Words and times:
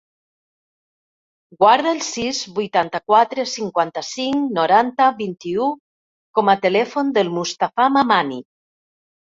Guarda 1.63 1.91
el 1.97 2.01
sis, 2.07 2.39
vuitanta-quatre, 2.55 3.45
cinquanta-cinc, 3.53 4.51
noranta, 4.61 5.13
vint-i-u 5.23 5.71
com 6.41 6.53
a 6.57 6.61
telèfon 6.67 7.17
del 7.21 7.35
Mustafa 7.39 7.91
Mamani. 8.01 8.45